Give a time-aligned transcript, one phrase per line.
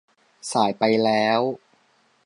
[0.51, 1.41] สายไปแล้ว